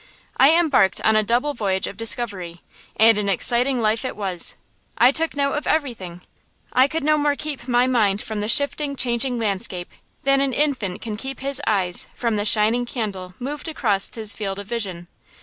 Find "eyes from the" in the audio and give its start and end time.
11.67-12.45